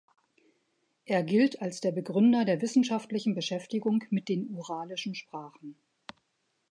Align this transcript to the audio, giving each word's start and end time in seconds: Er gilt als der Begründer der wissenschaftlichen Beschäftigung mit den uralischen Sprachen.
Er 1.05 1.21
gilt 1.21 1.61
als 1.61 1.79
der 1.79 1.91
Begründer 1.91 2.43
der 2.43 2.63
wissenschaftlichen 2.63 3.35
Beschäftigung 3.35 4.03
mit 4.09 4.29
den 4.29 4.49
uralischen 4.49 5.13
Sprachen. 5.13 5.75